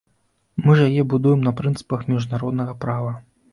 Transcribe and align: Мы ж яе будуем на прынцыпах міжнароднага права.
Мы 0.63 0.77
ж 0.79 0.87
яе 0.89 1.03
будуем 1.11 1.45
на 1.49 1.53
прынцыпах 1.61 2.07
міжнароднага 2.15 2.73
права. 2.87 3.15